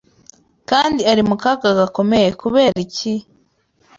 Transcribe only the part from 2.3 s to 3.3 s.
Kubera iki